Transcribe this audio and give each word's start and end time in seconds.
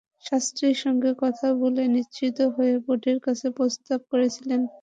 শাস্ত্রীর 0.23 0.77
সঙ্গে 0.83 1.11
কথা 1.23 1.47
বলে 1.61 1.83
নিশ্চিত 1.95 2.37
হয়ে 2.55 2.73
বোর্ডের 2.85 3.17
কাছে 3.25 3.47
প্রস্তাব 3.57 3.99
করেছিলেন 4.11 4.61
প্যাটেল। 4.61 4.77